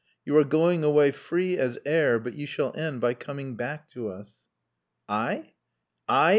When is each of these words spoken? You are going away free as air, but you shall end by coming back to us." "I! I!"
You 0.25 0.35
are 0.37 0.43
going 0.43 0.83
away 0.83 1.11
free 1.11 1.59
as 1.59 1.77
air, 1.85 2.17
but 2.17 2.33
you 2.33 2.47
shall 2.47 2.75
end 2.75 3.01
by 3.01 3.13
coming 3.13 3.55
back 3.55 3.87
to 3.91 4.07
us." 4.09 4.39
"I! 5.07 5.53
I!" 6.07 6.29